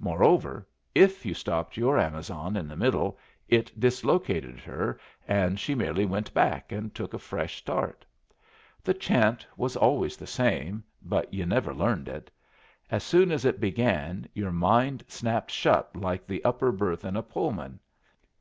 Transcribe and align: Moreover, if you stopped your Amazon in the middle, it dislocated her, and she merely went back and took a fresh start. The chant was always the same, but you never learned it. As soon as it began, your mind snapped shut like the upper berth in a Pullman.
Moreover, 0.00 0.66
if 0.96 1.24
you 1.24 1.32
stopped 1.32 1.76
your 1.76 1.96
Amazon 1.96 2.56
in 2.56 2.66
the 2.66 2.76
middle, 2.76 3.16
it 3.48 3.78
dislocated 3.78 4.58
her, 4.58 4.98
and 5.28 5.60
she 5.60 5.76
merely 5.76 6.04
went 6.04 6.34
back 6.34 6.72
and 6.72 6.92
took 6.92 7.14
a 7.14 7.20
fresh 7.20 7.58
start. 7.58 8.04
The 8.82 8.94
chant 8.94 9.46
was 9.56 9.76
always 9.76 10.16
the 10.16 10.26
same, 10.26 10.82
but 11.02 11.32
you 11.32 11.46
never 11.46 11.72
learned 11.72 12.08
it. 12.08 12.32
As 12.90 13.04
soon 13.04 13.30
as 13.30 13.44
it 13.44 13.60
began, 13.60 14.26
your 14.34 14.50
mind 14.50 15.04
snapped 15.06 15.52
shut 15.52 15.94
like 15.94 16.26
the 16.26 16.44
upper 16.44 16.72
berth 16.72 17.04
in 17.04 17.14
a 17.14 17.22
Pullman. 17.22 17.78